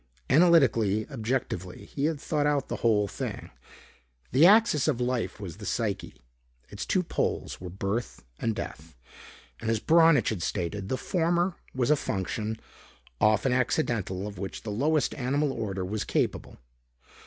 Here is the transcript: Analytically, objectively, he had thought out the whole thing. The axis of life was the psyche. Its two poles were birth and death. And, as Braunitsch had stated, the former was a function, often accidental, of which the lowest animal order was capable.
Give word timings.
Analytically, 0.31 1.07
objectively, 1.11 1.85
he 1.85 2.05
had 2.05 2.19
thought 2.19 2.47
out 2.47 2.69
the 2.69 2.77
whole 2.77 3.07
thing. 3.07 3.51
The 4.31 4.47
axis 4.47 4.87
of 4.87 4.99
life 4.99 5.39
was 5.39 5.57
the 5.57 5.65
psyche. 5.67 6.15
Its 6.69 6.87
two 6.87 7.03
poles 7.03 7.61
were 7.61 7.69
birth 7.69 8.23
and 8.39 8.55
death. 8.55 8.95
And, 9.59 9.69
as 9.69 9.79
Braunitsch 9.79 10.29
had 10.29 10.41
stated, 10.41 10.89
the 10.89 10.97
former 10.97 11.53
was 11.75 11.91
a 11.91 11.95
function, 11.95 12.59
often 13.19 13.53
accidental, 13.53 14.25
of 14.25 14.39
which 14.39 14.63
the 14.63 14.71
lowest 14.71 15.13
animal 15.13 15.53
order 15.53 15.85
was 15.85 16.03
capable. 16.03 16.57